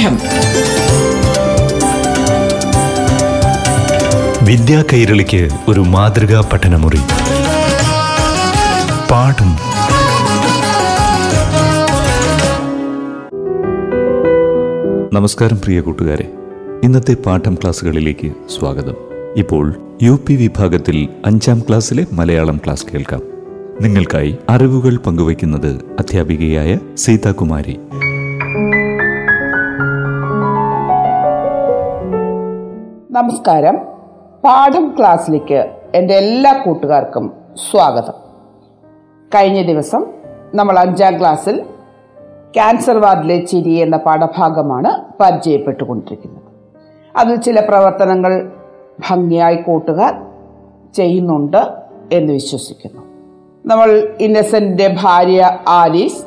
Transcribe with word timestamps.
പാഠം 0.00 0.18
വിദ്യാ 4.46 4.84
കൈരളിക്ക് 4.92 5.48
ഒരു 5.68 5.80
മാതൃകാ 5.80 6.50
പഠനമുറി. 6.52 7.00
പാഠം. 9.10 9.50
നമസ്കാരം 15.12 15.56
പ്രിയ 15.56 15.80
കൂട്ടുകാരെ. 15.80 16.32
ഇന്നത്തെ 16.84 17.14
പാഠം 17.14 17.54
ക്ലാസ്സുകളിലേക്ക് 17.54 18.32
സ്വാഗതം. 18.58 18.94
ഇപ്പോൾ 19.36 19.74
യു 20.02 20.20
പി 20.26 20.34
വിഭാഗത്തിൽ 20.34 21.08
അഞ്ചാം 21.26 21.60
ക്ലാസ്സിലെ 21.60 22.06
മലയാളം 22.12 22.60
ക്ലാസ് 22.64 22.86
കേൾക്കാം. 22.94 23.20
നിങ്ങൾക്കായി 23.80 24.36
അറിവുകൾ 24.48 24.96
പങ്കുവയ്ക്കുന്നത് 24.96 25.76
അധ്യാപികയായ 25.98 26.78
സീതാകുമാരി. 26.96 27.78
നമസ്കാരം. 33.20 33.76
പാഠം 34.44 34.94
ക്ലാസ്സിലേക്ക് 34.98 35.70
എന്റെ 35.94 36.14
എല്ലാ 36.14 36.62
കൂട്ടുകാർക്കും 36.64 37.32
സ്വാഗതം. 37.70 38.12
കഴിഞ്ഞ 39.34 39.62
ദിവസം 39.62 40.06
നമ്മൾ 40.54 40.78
അഞ്ചാം 40.78 41.20
ക്ലാസ്സിൽ 41.20 41.62
ക്യാൻസർ 42.54 42.98
വാർഡിലെ 42.98 43.44
ചിരി 43.44 43.70
എന്ന 43.70 43.96
പാഠഭാഗമാണ് 43.96 45.22
പരിചയപ്പെട്ടുകൊണ്ടിരിക്കുന്നത്. 45.22 46.42
അതിൽ 47.16 47.36
ചില 47.36 47.60
പ്രവർത്തനങ്ങൾ 47.68 48.52
ഭംഗിയായി 49.10 49.56
കൂട്ടുകാർ 49.56 50.14
ചെയ്യുന്നുണ്ട് 50.94 51.72
എന്ന് 52.12 52.32
വിശ്വസിക്കുന്നു. 52.32 53.02
നമ്മൾ 53.66 54.16
ഇന്നസെന്റെ 54.20 54.96
ഭാര്യ 55.02 55.58
ആലീസ് 55.68 56.24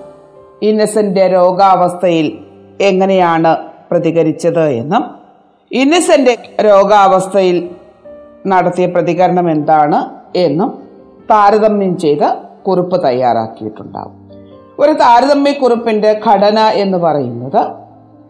ഇന്നസെന്റെ 0.61 1.27
രോഗാവസ്ഥയിൽ 1.27 2.37
എങ്ങനെയാണ് 2.81 3.57
പ്രതികരിച്ചത് 3.91 4.63
എന്നും 4.63 5.22
ഇന്നസെന്റ് 5.73 6.33
രോഗാവസ്ഥയിൽ 6.65 7.69
നടത്തിയ 8.47 8.85
പ്രതികരണം 8.85 9.51
എന്താണ് 9.51 9.99
എന്നും 10.37 10.69
താരതമ്യം 11.31 11.97
ചെയ്ത് 11.97 12.35
കുറിപ്പ് 12.67 13.03
തയ്യാറാക്കിയിട്ടുണ്ടാവും. 13.03 14.15
ഒരു 14.79 14.91
താരതമ്യ 14.91 15.51
കുറിപ്പിന്റെ 15.51 16.21
ഘടന 16.31 16.59
എന്ന് 16.59 16.97
പറയുന്നത് 16.97 17.61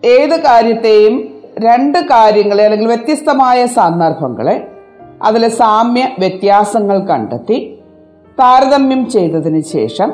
ഏത് 0.05 0.41
കാര്യത്തെയും 0.41 1.29
രണ്ട് 1.59 1.99
കാര്യങ്ങളെ 1.99 2.63
അല്ലെങ്കിൽ 2.63 2.87
വ്യത്യസ്തമായ 2.87 3.65
സന്ദർഭങ്ങളെ 3.65 4.67
അതിലെ 5.21 5.49
സാമ്യ 5.49 6.09
വ്യത്യാസങ്ങൾ 6.19 6.99
കണ്ടെത്തി 6.99 7.79
താരതമ്യം 8.39 9.09
ചെയ്തതിന് 9.09 9.61
ശേഷം 9.61 10.13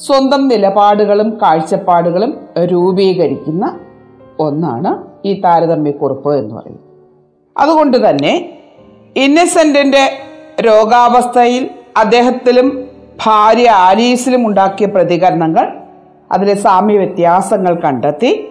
സ്വന്തം 0.00 0.48
നിലപാടുകളും 0.48 1.38
കാഴ്ചപ്പാടുകളും 1.42 2.38
രൂപീകരിക്കുന്ന 2.64 3.78
ഒന്നാണ് 4.38 5.13
ഈ 5.24 5.40
താരതമ്യക്കുറിപ്പ് 5.40 6.36
എന്ന് 6.36 6.54
പറയുന്നത്. 6.54 6.82
അതുകൊണ്ട് 7.58 8.10
തന്നെ 8.10 8.32
ഇന്നസെന്റിന്റെ 9.16 10.04
രോഗാവസ്ഥയിൽ 10.60 11.70
അദ്ദേഹത്തിലും 11.96 12.68
ഭാര്യ 13.26 13.70
ആലീസിലും 13.70 14.46
ഉണ്ടാക്കിയ 14.46 14.86
പ്രതികരണങ്ങൾ 14.86 15.66
അതിലെ 16.32 16.54
സാമ്യ 16.54 16.96
വ്യത്യാസങ്ങൾ 16.98 17.74
കണ്ടെത്തി 17.80 18.50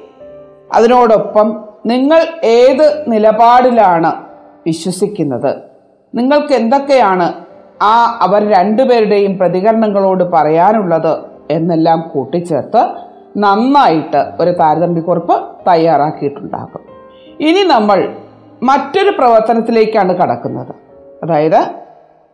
അതിനോടൊപ്പം 0.74 1.48
നിങ്ങൾ 1.86 2.22
ഏത് 2.44 3.04
നിലപാടിലാണ് 3.08 4.12
വിശ്വസിക്കുന്നത് 4.66 5.52
നിങ്ങൾക്ക് 6.14 6.54
എന്തൊക്കെയാണ് 6.54 7.34
ആ 7.82 8.20
അവർ 8.22 8.42
രണ്ടുപേരുടെയും 8.50 9.38
പ്രതികരണങ്ങളോട് 9.38 10.24
പറയാനുള്ളത് 10.24 11.14
എന്നെല്ലാം 11.52 12.10
കൂട്ടിച്ചേർത്ത് 12.14 12.82
നന്നായിട്ട് 13.38 14.32
ഒരു 14.40 14.52
താരതമ്യക്കുറിപ്പ് 14.52 15.48
തയ്യാറാക്കിയിട്ടുണ്ടാകും. 15.68 16.82
ഇനി 17.40 17.64
നമ്മൾ 17.64 18.16
മറ്റൊരു 18.64 19.10
പ്രവർത്തനത്തിലേക്കാണ് 19.10 20.16
കടക്കുന്നത്. 20.16 20.76
അതായത് 21.24 21.66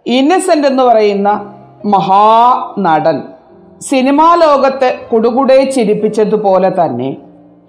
ഇന്നസെന്റ് 0.05 0.67
എന്ന് 0.67 0.83
പറയുന്ന 0.83 1.55
മഹാനടൻ 1.85 3.23
സിനിമാ 3.81 4.35
ലോകത്തെ 4.35 4.99
കുടുകുടെ 5.13 5.63
ചിരിപ്പിച്ചതുപോലെ 5.63 6.69
തന്നെ 6.69 7.17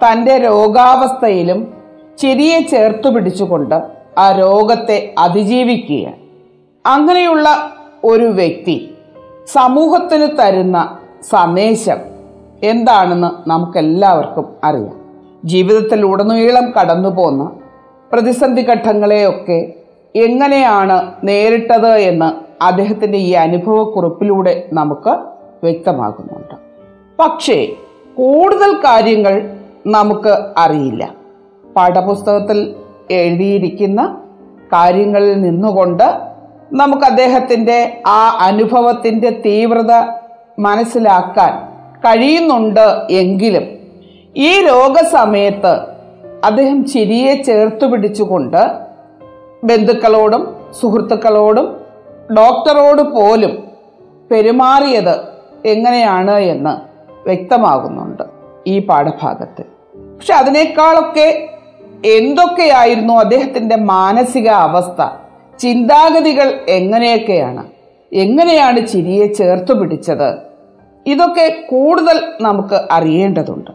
തന്റെ 0.04 0.38
രോഗാവസ്ഥയിലും 0.38 1.74
ചിരിയെ 2.18 2.60
ചേർത്തു 2.60 3.08
പിടിച്ചുകൊണ്ട് 3.08 3.74
ആ 4.18 4.32
രോഗത്തെ 4.32 5.14
അതിജീവിക്കുക 5.18 6.12
അങ്ങനെയുള്ള 6.86 7.48
ഒരു 8.04 8.24
വ്യക്തി 8.24 8.94
സമൂഹത്തിന് 9.46 10.28
തരുന്ന 10.38 10.98
സന്ദേശം 11.30 12.19
എന്താണെന്ന് 12.62 13.48
നമുക്കെല്ലാവർക്കും 13.48 14.56
അറിയാം. 14.64 15.00
ജീവിതത്തിൽ 15.44 16.04
ഉടനീളം 16.04 16.72
കടന്നു 16.80 17.08
പോന്ന 17.08 17.50
പ്രതിസന്ധി 18.12 18.62
ഘട്ടങ്ങളെയൊക്കെ 18.62 19.72
എങ്ങനെയാണ് 20.16 21.12
നേരിട്ടത് 21.24 21.86
എന്ന് 21.86 22.64
അദ്ദേഹത്തിന്റെ 22.64 23.18
ഈ 23.18 23.30
അനുഭവക്കുറിപ്പിലൂടെ 23.30 24.68
നമുക്ക് 24.72 25.10
വ്യക്തമാകുന്നുണ്ട്. 25.62 26.54
പക്ഷേ 27.18 27.72
കൂടുതൽ 28.14 28.74
കാര്യങ്ങൾ 28.74 29.50
നമുക്ക് 29.86 30.38
അറിയില്ല. 30.56 31.14
പാഠപുസ്തകത്തിൽ 31.76 32.74
എഴുതിയിരിക്കുന്ന 33.10 34.20
കാര്യങ്ങളിൽ 34.72 35.42
നിന്നുകൊണ്ട് 35.42 36.20
നമുക്ക് 36.72 37.04
അദ്ദേഹത്തിന്റെ 37.04 38.02
ആ 38.06 38.38
അനുഭവത്തിന്റെ 38.40 39.42
തീവ്രത 39.46 39.92
മനസ്സിലാക്കാൻ 40.58 41.69
കഴിയുന്നുണ്ട് 42.04 43.06
എങ്കിലും 43.10 43.78
ഈ 44.36 44.60
രോഗസമയത്ത് 44.60 45.80
അദ്ദേഹം 46.44 46.84
ചിരിയെ 46.84 47.42
ചേർത്ത് 47.42 47.86
പിടിച്ചുകൊണ്ട് 47.86 48.70
ബന്ധുക്കളോടും 49.64 50.56
സുഹൃത്തുക്കളോടും 50.80 51.76
ഡോക്ടറോട് 52.32 53.02
പോലും 53.02 53.68
പെരുമാറിയത് 54.30 55.14
എങ്ങനെയാണ് 55.68 56.38
എന്ന് 56.38 56.74
വ്യക്തമാകുന്നുണ്ട് 57.28 58.22
ഈ 58.66 58.78
പാഠഭാഗത്ത് 58.78 59.62
പക്ഷെ 60.16 60.34
അതിനേക്കാളൊക്കെ 60.34 61.48
എന്തൊക്കെയായിരുന്നു 62.06 63.14
അദ്ദേഹത്തിന്റെ 63.14 63.76
മാനസിക 63.76 64.48
അവസ്ഥ? 64.48 65.02
ചിന്താഗതികൾ 65.58 66.60
എങ്ങനെയൊക്കെയാണ്? 66.68 67.64
എങ്ങനെയാണ് 68.12 68.86
ചിരിയെ 68.86 69.26
ചേർത്ത് 69.26 69.80
പിടിച്ചത്? 69.80 70.49
ഇതൊക്കെ 71.06 71.64
കൂടുതൽ 71.70 72.32
നമുക്ക് 72.40 72.80
അറിയേണ്ടതുണ്ട്. 72.90 73.70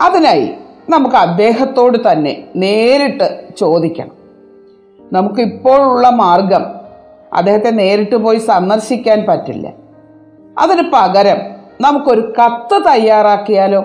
അതിനായി 0.00 0.50
നമുക്ക് 0.88 1.16
അദ്ദേഹത്തോട് 1.16 2.12
തന്നെ 2.12 2.44
നേരിട്ട് 2.56 3.44
ചോദിക്കണം. 3.58 4.10
നമുക്കിപ്പോഴുള്ള 5.12 6.10
മാർഗം 6.10 6.64
അദ്ദേഹത്തെ 7.32 7.70
നേരിട്ട് 7.70 8.16
പോയി 8.16 8.38
സന്ദർശിക്കാൻ 8.38 9.26
പറ്റില്ല. 9.28 9.72
അതിന് 10.58 10.82
പകരം 10.92 11.36
നമുക്കൊരു 11.80 12.20
കത്ത് 12.20 12.82
തയ്യാറാക്കിയാലോ? 12.88 13.82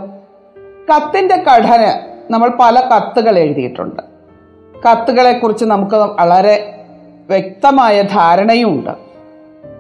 കത്തിന്റെ 0.94 1.35
ഘടന 1.35 2.00
നമ്മൾ 2.31 2.51
പല 2.59 2.79
കത്തുകൾ 2.79 3.39
എഴുതിയിട്ടുണ്ട്. 3.39 4.01
കത്തുകളെക്കുറിച്ച് 4.89 5.66
നമുക്ക് 5.66 5.95
വളരെ 5.95 6.85
വ്യക്തമായ 7.29 8.01
ധാരണയുമുണ്ട് 8.01 8.89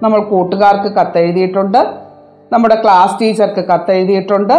നമ്മൾ 0.03 0.23
കൂട്ടുകാർക്ക് 0.23 0.95
കത്തെഴുതിയിട്ടുണ്ട്. 0.95 2.06
നമ്മുടെ 2.53 2.75
ക്ലാസ് 2.75 3.21
ടീച്ചർക്ക് 3.21 3.65
കത്തെഴുതിയിട്ടുണ്ട്. 3.65 4.53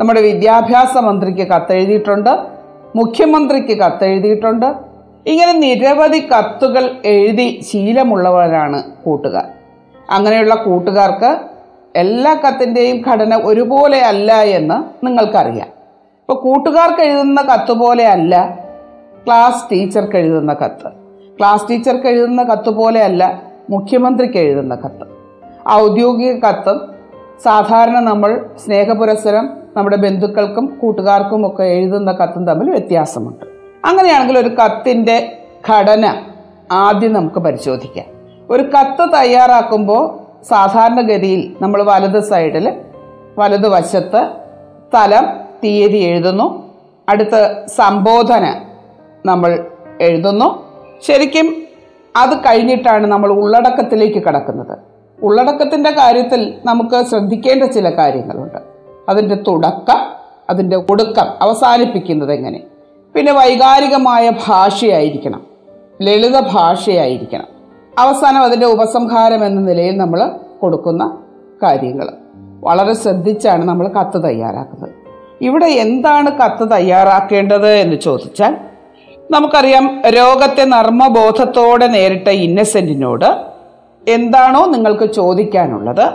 നമ്മുടെ 0.00 0.20
വിദ്യാഭ്യാസ 0.22 0.96
മന്ത്രിക്ക് 0.98 1.48
കത്തെഴുതിയിട്ടുണ്ട്. 1.48 2.30
മുഖ്യമന്ത്രിക്ക് 2.96 3.78
കത്തെഴുതിയിട്ടുണ്ട്. 3.78 4.66
ഇങ്ങനെ 5.26 5.52
നിരവധി 5.52 6.18
കത്തുകൾ 6.18 6.90
എഴുതി 7.04 7.60
ശീലമുള്ളവരാണ് 7.70 8.82
കൂട്ടുകാർ. 9.04 9.46
അങ്ങനെയുള്ള 10.10 10.54
കൂട്ടുകാർക്ക് 10.54 11.36
എല്ലാ 11.96 12.34
കത്തിന്റെയും 12.34 13.04
ഘടന 13.12 13.34
ഒരുപോലെ 13.44 14.00
അല്ല 14.00 14.42
എന്ന് 14.42 15.06
നിങ്ങൾക്കറിയാം. 15.06 15.66
ഇപ്പോൾ 16.20 16.40
കൂട്ടുകാർക്ക് 16.40 17.00
എഴുതുന്ന 17.00 17.42
കത്ത് 17.42 17.72
പോലെ 17.72 18.06
അല്ല 18.06 18.58
ക്ലാസ് 19.26 19.72
ടീച്ചർക്ക് 19.72 20.16
എഴുതുന്ന 20.16 20.52
കത്ത്. 20.52 20.88
ക്ലാസ് 21.38 21.70
ടീച്ചർക്ക് 21.70 22.06
എഴുതുന്ന 22.06 22.42
കത്ത് 22.42 22.70
പോലെ 22.70 23.02
അല്ല 23.02 23.42
മുഖ്യമന്ത്രിക്ക് 23.70 24.36
എഴുതുന്ന 24.36 24.74
കത്ത്. 24.74 25.06
ഔദ്യോഗിക 25.70 26.32
കത്തും 26.44 26.97
സാധാരണ 27.42 28.00
നമ്മൾ 28.00 28.46
സ്നേഹപുരസരം 28.66 29.50
നമ്മുടെ 29.76 29.96
ബന്ധുക്കൾക്കും 29.96 30.78
കൂട്ടുകാർക്കും 30.82 31.46
ഒക്കെ 31.46 31.62
എഴുതുന്ന 31.62 32.12
കത്തും 32.12 32.46
തമ്മിൽ 32.46 32.70
വ്യത്യാസമുണ്ട്. 32.70 33.44
അങ്ങനെയാണെങ്കിൽ 33.84 34.38
ഒരു 34.38 34.48
കത്തിന്റെ 34.48 35.38
ഘടന 35.70 36.22
ആദ്യം 36.72 37.12
നമുക്ക് 37.12 37.36
പരിശോധിക്കാം. 37.36 38.04
ഒരു 38.50 38.62
കത്ത് 38.62 39.12
തയ്യാറാക്കുമ്പോൾ 39.12 40.18
സാധാരണഗതിയിൽ 40.44 41.56
നമ്മൾ 41.62 41.82
വലത് 41.82 42.20
സൈഡിൽ 42.20 42.72
വലത് 43.38 43.68
വശത്ത് 43.68 44.28
സ്ഥലം 44.88 45.24
തീയതി 45.64 45.96
എഴുതുന്നു. 45.96 46.74
അടുത്ത് 47.08 47.66
സംബോധന 47.66 48.60
നമ്മൾ 49.26 49.66
എഴുതുന്നു. 50.00 50.66
ശരിക്കും 51.02 51.56
അത് 52.16 52.38
കഴിഞ്ഞിട്ടാണ് 52.38 53.06
നമ്മൾ 53.06 53.30
ഉള്ളടക്കത്തിലേക്ക് 53.30 54.22
കടക്കുന്നത്. 54.22 54.87
ഉള്ളടക്കത്തിന്റെ 55.22 55.90
കാര്യത്തിൽ 55.90 56.54
നമുക്ക് 56.64 57.06
ശ്രദ്ധിക്കേണ്ട 57.06 57.64
ചില 57.64 57.90
കാര്യങ്ങളുണ്ട്. 57.90 58.58
അതിന്റെ 59.08 59.34
തുടക്കം 59.34 59.98
അതിന്റെ 60.50 60.76
ഒടുക്കം 60.76 61.26
അവസാനിപ്പിക്കുന്നത് 61.40 62.32
എങ്ങനെ? 62.32 62.62
പിന്നെ 63.14 63.32
വൈകാരികമായ 63.32 64.30
ഭാഷയായിരിക്കണം 64.46 65.46
ലളിത 66.02 66.40
ഭാഷയായിരിക്കണം. 66.40 67.44
അവസാനം 67.98 68.42
അതിന്റെ 68.42 68.66
ഉപസംഹാരം 68.66 69.46
എന്ന 69.46 69.60
നിലയിൽ 69.60 69.96
നമ്മൾ 69.96 70.30
കൊടുക്കുന്ന 70.62 71.18
കാര്യങ്ങൾ 71.62 72.08
വളരെ 72.60 72.92
ശ്രദ്ധിച്ചാണ് 72.92 73.64
നമ്മൾ 73.64 73.88
കത്ത് 73.88 74.24
തയ്യാറാക്കുന്നത്. 74.24 74.90
ഇവിടെ 75.40 75.66
എന്താണ് 75.66 76.30
കത്ത് 76.38 76.70
തയ്യാറാക്കേണ്ടത് 76.70 77.68
എന്ന് 77.68 77.96
ചോദിച്ചാൽ 77.96 78.56
നമുക്കറിയാം 79.30 80.02
രോഗത്തെ 80.08 80.64
നർമ്മബോധത്തോടെ 80.64 81.86
നേരിട്ട 81.86 82.28
ഇന്നസെന്റിനോട് 82.28 83.47
എന്താണോ 84.08 84.66
നിങ്ങൾക്ക് 84.66 85.12
ചോദിക്കാനുള്ളത് 85.12 86.06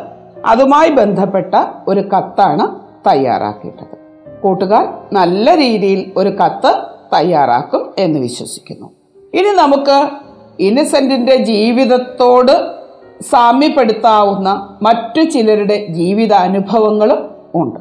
അതുമായി 0.46 0.90
ബന്ധപ്പെട്ട 0.90 1.56
ഒരു 1.88 2.00
കത്താണ് 2.00 2.66
തയ്യാറാക്കിയിട്ടത്. 3.10 3.96
കൂട്ടുകാർ 4.42 4.94
നല്ല 5.14 5.56
രീതിയിൽ 5.56 6.12
ഒരു 6.18 6.30
കത്ത് 6.30 6.72
തയ്യാറാക്കും 7.16 7.94
എന്ന് 7.98 8.20
വിശ്വസിക്കുന്നു. 8.20 8.88
ഇനി 9.34 9.52
നമുക്ക് 9.56 9.98
ഇന്നസെന്റിന്റെ 10.60 11.36
ജീവിതത്തോട് 11.36 12.52
സാമ്യപ്പെടുത്താവുന്ന 13.22 14.78
മറ്റു 14.82 15.22
ചിലരുടെ 15.22 15.86
ജീവിതാനുഭവങ്ങളും 15.90 17.30
ഉണ്ട്. 17.56 17.80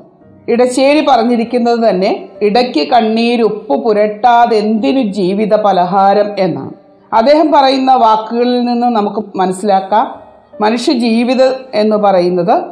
ഇടശ്ശേരി 0.49 1.07
പറഞ്ഞിരിക്കുന്നത് 1.09 1.89
തന്നെ 1.89 2.29
ഇടയ്ക്ക് 2.43 2.89
കണ്ണീരുപ്പ് 2.89 3.73
പുരട്ടാതെന്തിനു 3.73 5.01
ജീവിത 5.01 5.55
പലഹാരം 5.57 6.31
എന്നാണ്. 6.39 6.82
അദ്ദേഹം 7.13 7.53
പറയുന്ന 7.53 7.95
വാക്കുകളിൽ 7.95 8.65
നിന്ന് 8.65 8.87
നമുക്ക് 8.87 9.25
മനസ്സിലാക്കാം. 9.37 10.23
മനുഷ്യ 10.61 10.93
ജീവിതം 10.93 11.53
എന്ന് 11.75 11.97
പറയുന്നത് 11.97 12.63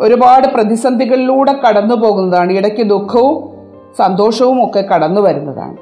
ഒരുപാട് 0.00 0.48
പ്രതിസന്ധികളിലൂടെ 0.48 1.52
കടന്നു 1.52 1.94
പോകുന്നതാണ് 1.94 2.52
ഇടയ്ക്ക് 2.52 2.82
ദുഃഖവും 2.82 3.56
സന്തോഷവും 3.98 4.64
ഒക്കെ 4.64 4.80
കടന്നു 4.80 5.20
വരുന്നതാണ്. 5.20 5.76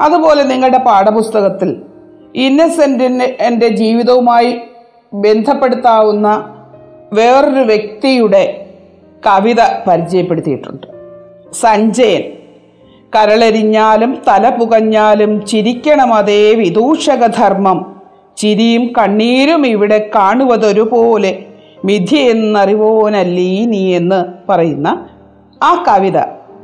അതുപോലെ 0.00 0.42
നിങ്ങളുടെ 0.42 0.78
പാഠപുസ്തകത്തിൽ 0.78 1.82
ഇന്നസെന്റിന്റെ 2.34 3.36
എന്റെ 3.40 3.68
ജീവിതവുമായി 3.68 4.60
ബന്ധപ്പെടുത്താവുന്ന 5.14 6.56
വേറൊരു 7.12 7.60
വ്യക്തിയുടെ 7.60 8.66
കവിത 9.26 9.56
പരിചയപ്പെടുത്തിയിട്ടുണ്ട്. 9.88 10.86
സഞ്ജയൻ. 11.52 12.45
കരളെരിഞ്ഞാലും 13.14 14.18
തല 14.28 14.48
പുകഞ്ഞാലും 14.48 15.46
ചിരിക്കണം 15.46 16.14
അതേ 16.14 16.54
വിദൂഷകധർമ്മം. 16.54 17.96
ചിരിയും 18.36 18.92
കണ്ണീരും 18.98 19.66
ഇവിടെ 19.66 20.10
കാണുവതൊരുപോലെ 20.14 21.44
മിഥ്യയെന്നറിവോനല്ലീ 21.84 23.64
നീ 23.64 23.96
എന്ന് 23.96 24.24
പറയുന്ന 24.48 25.06
ആ 25.62 25.84
കവിത. 25.88 26.18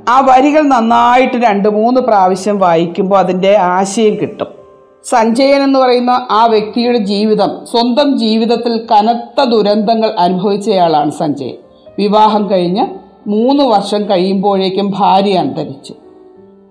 ആ 0.09 0.21
വരികൾ 0.21 0.63
നന്നായിട്ട് 0.63 1.35
രണ്ട് 1.35 1.69
മൂന്ന് 1.69 2.01
പ്രാവശ്യം 2.01 2.59
വായിക്കുമ്പോൾ 2.59 3.19
അതിന്റെ 3.19 3.57
ആശയം 3.57 4.15
കിട്ടും. 4.15 4.47
സഞ്ജയൻ 5.05 5.63
എന്ന് 5.63 5.79
പറയുന്ന 5.79 6.27
ആ 6.31 6.47
വ്യക്തിയുടെ 6.47 6.99
ജീവിതം 6.99 7.51
സ്വന്തം 7.71 8.19
ജീവിതത്തിൽ 8.19 8.87
കനത്ത 8.93 9.45
ദുരന്തങ്ങൾ 9.45 10.11
അനുഭവിച്ചയാളാണ് 10.19 11.11
സഞ്ജയൻ. 11.11 11.55
വിവാഹം 11.99 12.51
കഴിഞ്ഞ് 12.51 12.87
മൂന്ന് 13.29 13.65
വർഷം 13.65 14.11
കഴിയുമ്പോഴേക്കും 14.11 14.95
ഭാര്യ 14.99 15.33
അന്തരിച്ചു. 15.33 15.95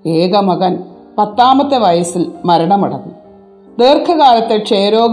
ഏക 0.07 0.37
മകൻ 0.37 0.83
പത്താമത്തെ 1.17 1.77
വയസ്സിൽ 1.77 2.31
മരണമടഞ്ഞു. 2.45 3.11
ദീർഘകാലത്തെ 3.79 4.57
ക്ഷയരോഗ 4.57 5.11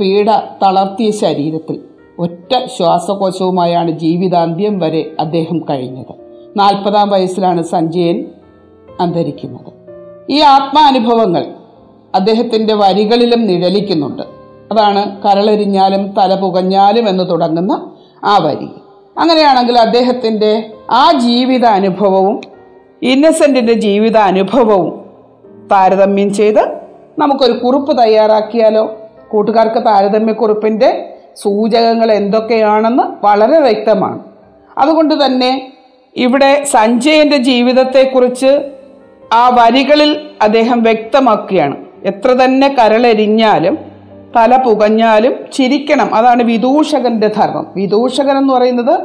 പീഡ 0.00 0.30
തളർത്തിയ 0.62 1.10
ശരീരത്തിൽ 1.10 1.80
ഒറ്റ 2.18 2.66
ശ്വാസകോശവുമായാണ് 2.76 3.90
ജീവിതാന്ത്യം 3.90 4.78
വരെ 4.78 5.10
അദ്ദേഹം 5.20 5.60
കഴിഞ്ഞത്. 5.70 6.14
നാൽപ്പതാം 6.56 7.08
വയസ്സിലാണ് 7.08 7.62
സഞ്ജയൻ 7.62 8.24
അന്തരിക്കുന്നത്. 9.00 9.72
ഈ 10.30 10.40
ആത്മാനുഭവങ്ങൾ 10.40 11.46
അദ്ദേഹത്തിന്റെ 12.14 12.74
വരികളിലും 12.74 13.46
നിഴലിക്കുന്നുണ്ട്. 13.46 14.22
അതാണ് 14.72 15.22
കരളെരിഞ്ഞാലും 15.22 16.12
തല 16.12 16.40
പുകഞ്ഞാലും 16.40 17.08
എന്ന് 17.08 17.30
തുടങ്ങുന്ന 17.30 17.90
ആ 18.24 18.38
വരി. 18.38 18.68
അങ്ങനെയാണെങ്കിൽ 19.18 19.78
അദ്ദേഹത്തിന്റെ 19.78 20.72
ആ 20.90 21.12
ജീവിത 21.12 21.64
അനുഭവവും 21.64 22.57
ഇന്നസെന്റിന്റെ 23.02 23.72
ജീവിത 23.72 24.16
അനുഭവവും 24.16 25.10
താരതമ്യം 25.72 26.34
ചെയ്ത് 26.34 26.68
നമുക്കൊരു 27.18 27.52
കുറിപ്പ് 27.52 28.02
തയ്യാറാക്കിയാലോ? 28.02 28.96
കൂട്ടുകാർക്ക് 29.28 29.86
താരതമ്യക്കുറിപ്പിന്റെ 29.86 31.14
സൂചകങ്ങൾ 31.36 32.12
എന്തൊക്കെയാണെന്ന് 32.12 33.26
വളരെ 33.26 33.58
വ്യക്തമാണ്. 33.58 34.24
അതുകൊണ്ട് 34.78 35.26
തന്നെ 35.26 35.72
ഇവിടെ 36.16 36.64
സഞ്ജയന്റെ 36.64 37.36
ജീവിതത്തെക്കുറിച്ച് 37.36 38.70
ആ 39.32 39.48
വരികളിൽ 39.48 40.20
അദ്ദേഹം 40.42 40.82
വ്യക്തമാക്കുകയാണ്. 40.82 41.76
എത്ര 42.04 42.28
തന്നെ 42.28 42.76
കരളെരിഞ്ഞാലും 42.78 43.78
തല 44.36 44.56
പുകഞ്ഞാലും 44.56 45.34
ചിരിക്കണം. 45.52 46.14
അതാണ് 46.14 46.42
വിദൂഷകന്റെ 46.42 47.26
ധർമ്മം. 47.26 47.66
വിദൂഷകൻ 47.76 48.38
എന്ന് 48.38 48.54
പറയുന്നത് 48.54 49.00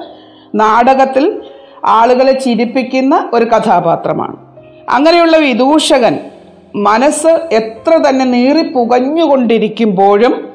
നാടകത്തിൽ 0.55 1.41
ആളുകളെ 1.85 2.31
ചിരിപ്പിക്കുന്ന 2.31 3.29
ഒരു 3.33 3.45
കഥാപാത്രമാണ്. 3.45 4.35
അങ്ങനെയുള്ള 4.89 5.37
വിദൂഷകൻ 5.37 6.19
മനസ്സ് 6.75 7.27
എത്ര 7.27 7.97
തന്നെ 8.09 8.25
നീറി 8.25 8.73
പുകഞ്ഞുകൊണ്ടിരിക്കുമ്പോഴും 8.73 10.49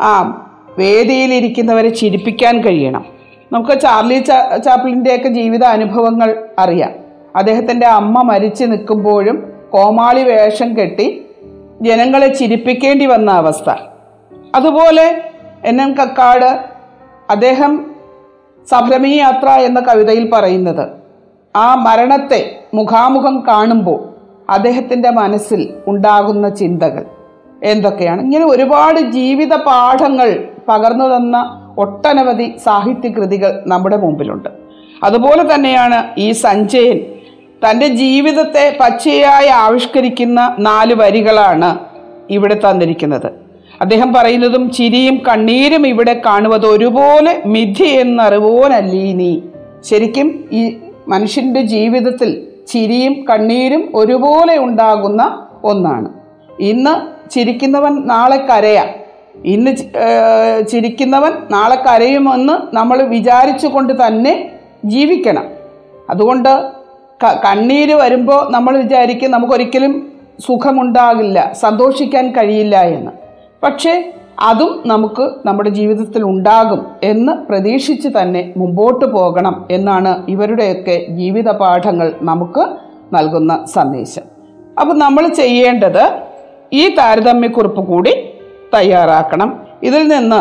ആ 0.00 0.44
വേദിയിലിരിക്കുന്നവരെ 0.78 1.88
ചിരിപ്പിക്കാൻ 1.88 2.60
കഴിയണം. 2.60 3.04
നമുക്ക് 3.52 3.80
ചാർലി 3.80 4.18
ചാ 4.18 4.56
ചാപ്ലിന്റെയൊക്കെ 4.56 5.28
ജീവിത 5.28 5.64
അനുഭവങ്ങൾ 5.64 6.44
അറിയാം. 6.58 6.90
അദ്ദേഹത്തിന്റെ 7.36 7.86
അമ്മ 7.86 8.22
മരിച്ചു 8.22 8.64
നിൽക്കുമ്പോഴും 8.64 9.52
കോമാളി 9.70 10.22
വേഷം 10.22 10.76
കെട്ടി 10.76 11.26
ജനങ്ങളെ 11.82 12.26
ചിരിപ്പിക്കേണ്ടി 12.26 13.06
വന്ന 13.06 13.30
അവസ്ഥ. 13.30 13.70
അതുപോലെ 14.54 15.22
എൻ 15.64 15.82
എൻ 15.82 15.94
കക്കാട് 15.94 16.64
അദ്ദേഹം 17.30 17.97
സംരമീ 18.70 19.16
യാത്ര 19.16 19.48
എന്ന 19.48 19.80
കവിതയിൽ 19.80 20.30
പറയുന്നത് 20.32 20.88
ആ 21.56 21.74
മരണത്തെ 21.74 22.60
മുഖാമുഖം 22.74 23.44
കാണുമ്പോൾ 23.48 24.00
അദ്ദേഹത്തിന്റെ 24.50 25.10
മനസ്സിൽ 25.10 25.74
ഉണ്ടാകുന്ന 25.86 26.48
ചിന്തകൾ 26.48 27.04
എന്തൊക്കെയാണ്? 27.64 28.20
ഇങ്ങനെ 28.22 28.46
ഒരുപാട് 28.46 29.00
ജീവിത 29.00 29.54
പാഠങ്ങൾ 29.56 30.48
പകർന്നു 30.68 31.16
തന്ന 31.16 31.36
ഒട്ടനവധി 31.78 32.56
സാഹിത്യകൃതികൾ 32.64 33.62
നമ്മുടെ 33.66 33.96
മുമ്പിലുണ്ട്. 33.96 34.48
അതുപോലെ 35.04 35.54
തന്നെയാണ് 35.54 36.08
ഈ 36.18 36.32
സഞ്ജയൻ 36.32 36.98
തന്റെ 37.64 37.86
ജീവിതത്തെ 37.86 38.76
പച്ചയായി 38.80 39.48
ആവിഷ്കരിക്കുന്ന 39.48 40.56
നാല് 40.58 40.94
വരികളാണ് 40.94 41.78
ഇവിടെ 42.30 42.54
തന്നിരിക്കുന്നത്. 42.54 43.47
അദ്ദേഹം 43.80 44.12
പറയുന്നതും 44.12 44.70
ചിരിയും 44.70 45.22
കണ്ണീരും 45.28 45.86
ഇവിടെ 45.86 46.20
കാണുന്നത് 46.26 46.66
ഒരുപോലെ 46.66 47.42
മിഥി 47.46 47.84
എന്നറിവോനല്ലീ 47.84 49.12
നീ 49.12 49.40
ശരിക്കും 49.82 50.48
ഈ 50.52 50.76
മനുഷ്യന്റെ 51.08 51.60
ജീവിതത്തിൽ 51.60 52.46
ചിരിയും 52.66 53.24
കണ്ണീരും 53.30 53.92
ഒരുപോലെ 53.94 54.58
ഉണ്ടാകുന്ന 54.58 55.46
ഒന്നാണ്. 55.64 56.08
ഇന്ന് 56.60 57.30
ചിരിക്കുന്നവൻ 57.30 58.06
നാളെ 58.06 58.36
കരയാം. 58.36 58.88
ഇന്ന് 59.44 59.70
ചിരിക്കുന്നവൻ 60.66 61.32
നാളെ 61.50 61.76
കരയുമെന്ന് 61.76 62.76
നമ്മൾ 62.76 63.02
വിചാരിച്ചു 63.02 63.66
കൊണ്ട് 63.66 64.06
തന്നെ 64.06 64.50
ജീവിക്കണം. 64.84 65.46
അതുകൊണ്ട് 66.10 66.62
കണ്ണീര് 67.24 67.94
വരുമ്പോൾ 67.94 68.50
നമ്മൾ 68.50 68.76
വിചാരിക്കും 68.76 69.30
നമുക്കൊരിക്കലും 69.30 70.12
സുഖമുണ്ടാകില്ല 70.46 71.52
സന്തോഷിക്കാൻ 71.52 72.30
കഴിയില്ല 72.30 72.82
എന്ന്. 72.82 73.27
പക്ഷേ 73.62 74.12
അതും 74.40 74.82
നമുക്ക് 74.86 75.30
നമ്മുടെ 75.46 75.70
ജീവിതത്തിൽ 75.70 76.22
ഉണ്ടാകും 76.22 76.86
എന്ന് 77.02 77.32
പ്രതീക്ഷിച്ച് 77.32 78.08
തന്നെ 78.08 78.52
മുമ്പോട്ട് 78.56 79.04
പോകണം 79.04 79.66
എന്നാണ് 79.70 80.30
ഇവരുടെയൊക്കെ 80.30 81.06
ജീവിത 81.10 81.50
പാഠങ്ങൾ 81.50 82.12
നമുക്ക് 82.22 82.66
നൽകുന്ന 83.14 83.64
സന്ദേശം. 83.74 84.22
അപ്പോൾ 84.80 84.98
നമ്മൾ 84.98 85.28
ചെയ്യേണ്ടത് 85.28 86.10
ഈ 86.72 86.94
താരതമ്യക്കുറിപ്പ് 86.94 87.86
കൂടി 87.86 88.12
തയ്യാറാക്കണം. 88.74 89.60
ഇതിൽ 89.82 90.08
നിന്ന് 90.08 90.40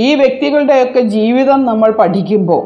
ഈ 0.00 0.14
വ്യക്തികളുടെയൊക്കെ 0.14 1.00
ജീവിതം 1.00 1.64
നമ്മൾ 1.64 1.90
പഠിക്കുമ്പോൾ 1.90 2.62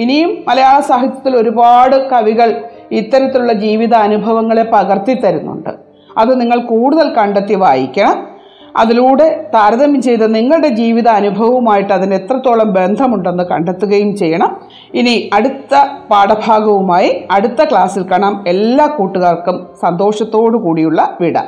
ഇനിയും 0.00 0.44
മലയാള 0.48 0.80
സാഹിത്യത്തിൽ 0.80 1.36
ഒരുപാട് 1.36 2.08
കവികൾ 2.08 2.64
ഇത്തരത്തിലുള്ള 2.90 3.52
ജീവിത 3.52 3.94
അനുഭവങ്ങളെ 3.94 4.62
പകർത്തി 4.62 5.14
തരുന്നുണ്ട്. 5.14 5.70
അത് 6.18 6.40
നിങ്ങൾ 6.40 6.60
കൂടുതൽ 6.60 7.14
കണ്ടെത്തി 7.14 7.54
വായിക്കണം. 7.54 8.33
അതിലൂടെ 8.76 9.46
താരതമ്യം 9.54 10.02
ചെയ്ത് 10.02 10.34
നിങ്ങളുടെ 10.34 10.68
ജീവിത 10.68 11.08
അനുഭവവുമായിട്ട് 11.08 11.92
അതിന് 11.92 12.14
എത്രത്തോളം 12.14 12.72
ബന്ധമുണ്ടെന്ന് 12.72 13.42
കണ്ടെത്തുകയും 13.42 14.16
ചെയ്യണം. 14.16 14.56
ഇനി 14.94 15.30
അടുത്ത 15.32 15.84
പാഠഭാഗവുമായി 16.10 17.24
അടുത്ത 17.30 17.64
ക്ലാസ്സിൽ 17.64 18.10
കാണാം. 18.10 18.44
എല്ലാ 18.48 18.86
കൂട്ടുകാർക്കും 18.86 19.66
സന്തോഷത്തോടു 19.82 20.58
കൂടിയുള്ള 20.58 21.16
വിട. 21.20 21.38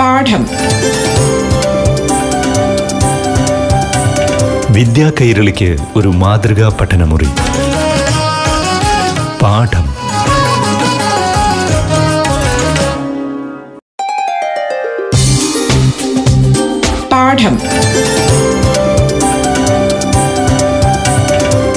പാഠം. 0.00 0.46
വിദ്യാ 4.70 5.12
കൈരളിക്ക് 5.20 5.76
ഒരു 5.96 6.08
മാതൃകാ 6.08 6.78
പഠനമുറി. 6.80 7.28
പാഠം. 9.42 9.93
പാഠം. 17.24 17.58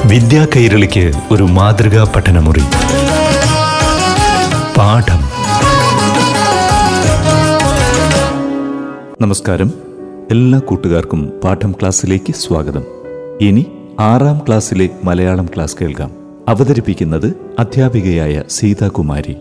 വിദ്യാ 0.09 0.47
കൈരളിക്ക് 0.55 1.11
ഒരു 1.31 1.43
മാതൃകാ 1.43 2.13
പഠനമുറി. 2.15 2.59
പാഠം. 4.77 5.19
നമസ്കാരം. 9.21 9.71
എല്ലാ 10.31 10.59
കൂട്ടുകാർക്കും 10.59 11.31
പാഠം 11.43 11.71
ക്ലാസ്സിലേക്ക് 11.71 12.33
സ്വാഗതം. 12.33 12.83
ഇനി 13.41 13.65
ആറാം 13.99 14.41
ക്ലാസ്സിലെ 14.47 14.89
മലയാളം 15.03 15.49
ക്ലാസ് 15.55 15.75
കേൾക്കാം. 15.81 16.11
അവതരിപ്പിക്കുന്നത് 16.47 17.33
അധ്യാപികയായ 17.59 18.43
സീതാകുമാരി. 18.49 19.35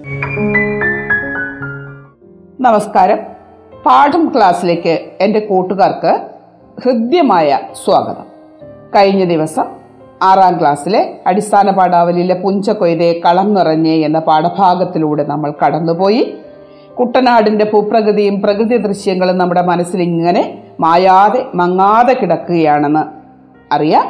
നമസ്കാരം. 2.60 3.35
പാഠം 3.86 4.32
ക്ലാസ്സിലേക്ക് 4.36 5.00
എന്റെ 5.20 5.40
കൂട്ടുകാർക്ക് 5.40 6.20
ഹൃദ്യമായ 6.84 7.58
സ്വാഗതം. 7.84 8.24
കഴിഞ്ഞ 8.96 9.24
ദിവസം 9.24 9.64
ആറാം 10.22 10.60
ക്ലാസ്സിലെ 10.60 11.20
അടിസ്ഥാന 11.26 11.70
പാഠാവലിയിലെ 11.70 12.34
പുഞ്ചക്കൊയ്തേ 12.34 13.20
കളം 13.24 13.54
നിറഞ്ഞ 13.54 13.88
എന്ന 13.88 14.18
പാഠഭാഗത്തിലൂടെ 14.18 15.24
നമ്മൾ 15.24 15.52
കടന്നുപോയി. 15.64 16.34
കുട്ടനാടിന്റെ 16.98 17.64
ഭൂപ്രകൃതിയും 17.72 18.42
പ്രകൃതി 18.42 18.76
ദൃശ്യങ്ങളും 18.76 19.38
നമ്മുടെ 19.38 19.62
മനസ്സിൽ 19.62 20.02
ഇങ്ങനെ 20.02 20.58
മായാതെ 20.80 21.46
മങ്ങാതെ 21.54 22.12
കിടക്കുകയാണെന്ന് 22.12 23.04
അറിയാം. 23.74 24.06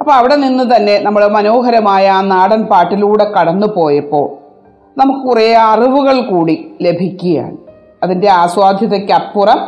അപ്പോൾ 0.00 0.12
അവിടെ 0.12 0.34
നിന്ന് 0.34 0.76
തന്നെ 0.76 0.98
നമ്മൾ 0.98 1.28
മനോഹരമായ 1.28 2.08
ആ 2.08 2.20
നാടൻ 2.20 2.62
പാട്ടിലൂടെ 2.62 3.24
കടന്നു 3.24 3.66
പോയപ്പോൾ 3.66 4.30
നമുക്ക് 4.98 5.20
കുറേ 5.20 5.54
അറിവുകൾ 5.54 6.20
കൂടി 6.20 6.72
ലഭിക്കുകയാണ്. 6.82 7.63
അതിന്റെ 8.04 8.28
ആസ്വാദ്യതയ്ക്കപ്പുറം 8.30 9.60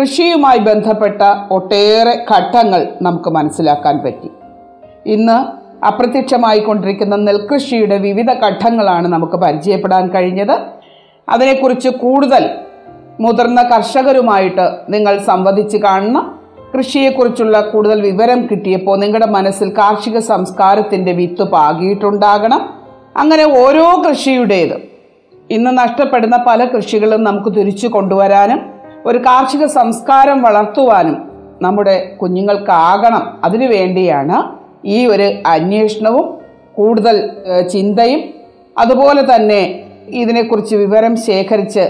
കൃഷിയുമായി 0.00 0.58
ബന്ധപ്പെട്ട 0.58 1.22
ഒട്ടേറെ 1.50 2.14
ഘട്ടങ്ങൾ 2.34 2.88
നമുക്ക് 3.02 3.30
മനസ്സിലാക്കാൻ 3.30 3.98
പറ്റി. 3.98 4.30
ഇന്ന് 5.06 5.36
അപ്രത്യക്ഷമായിക്കൊണ്ടിരിക്കുന്ന 5.84 7.16
നെൽകൃഷിയുടെ 7.16 7.98
വിവിധ 7.98 8.30
ഘട്ടങ്ങളാണ് 8.32 9.08
നമുക്ക് 9.08 9.32
പരിചയപ്പെടാൻ 9.32 10.08
കഴിഞ്ഞത്. 10.08 10.56
അതിനെക്കുറിച്ച് 11.28 11.88
കൂടുതൽ 11.88 12.50
മുതിർന്ന 13.20 13.62
കർഷകരുമായിട്ട് 13.62 14.70
നിങ്ങൾ 14.88 15.18
സംവദിച്ച് 15.18 15.76
കാണുന്ന 15.76 16.34
കൃഷിയെക്കുറിച്ചുള്ള 16.76 17.60
കൂടുതൽ 17.60 18.02
വിവരം 18.02 18.48
കിട്ടിയപ്പോൾ 18.50 18.98
നിങ്ങളുടെ 18.98 19.26
മനസ്സിൽ 19.26 19.68
കാർഷിക 19.78 20.18
സംസ്കാരത്തിന്റെ 20.18 21.12
വിത്ത് 21.12 21.42
പാകിയിട്ടുണ്ടാകണം. 21.42 22.62
അങ്ങനെ 23.16 23.44
ഓരോ 23.64 24.02
കൃഷിയുടേതും 24.02 24.97
ഇന്ന് 25.50 25.78
നഷ്ടപ്പെടുന്ന 25.78 26.44
പല 26.46 26.64
കൃഷികളും 26.64 27.24
നമുക്ക് 27.24 27.56
തിരിച്ചു 27.56 27.86
കൊണ്ടുവരാനും 27.86 28.60
ഒരു 29.06 29.18
കാർഷിക 29.18 29.66
സംസ്കാരം 29.66 30.42
വളർത്തുവാനും 30.42 31.30
നമ്മുടെ 31.62 32.16
കുഞ്ഞുങ്ങൾക്കാകണം. 32.20 33.22
അതിനു 33.44 33.66
വേണ്ടിയാണ് 33.66 34.58
ഈ 34.86 35.06
ഒരു 35.06 35.22
അന്വേഷണവും 35.46 36.38
കൂടുതൽ 36.74 37.30
ചിന്തയും 37.72 38.20
അതുപോലെ 38.78 39.22
തന്നെ 39.34 39.84
ഇതിനെക്കുറിച്ച് 40.08 40.76
വിവരം 40.76 41.16
ശേഖരിച്ച് 41.16 41.84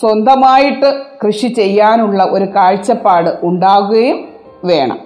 സ്വന്തമായിട്ട് 0.00 1.02
കൃഷി 1.26 1.46
ചെയ്യാനുള്ള 1.46 2.24
ഒരു 2.24 2.44
കാഴ്ചപ്പാട് 2.44 3.30
ഉണ്ടാകുകയും 3.42 4.24
വേണം. 4.64 4.98